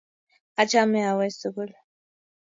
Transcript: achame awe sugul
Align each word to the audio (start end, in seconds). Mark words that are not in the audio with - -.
achame 0.61 0.99
awe 1.11 1.25
sugul 1.39 1.71